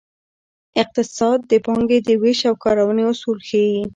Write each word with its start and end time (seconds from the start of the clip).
اقتصاد 0.81 1.39
د 1.51 1.53
پانګې 1.65 1.99
د 2.07 2.09
ویش 2.21 2.39
او 2.49 2.55
کارونې 2.63 3.03
اصول 3.11 3.37
ښيي. 3.47 3.79